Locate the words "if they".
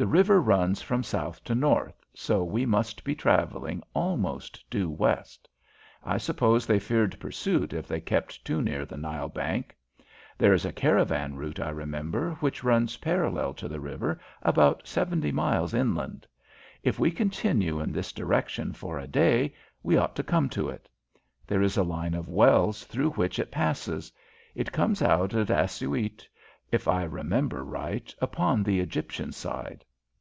7.72-8.00